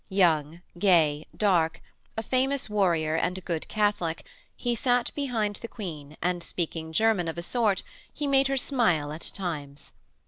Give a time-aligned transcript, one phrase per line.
[0.09, 1.79] Young, gay, dark,
[2.17, 7.27] a famous warrior and a good Catholic, he sat behind the Queen and speaking German
[7.27, 9.91] of a sort he made her smile at times.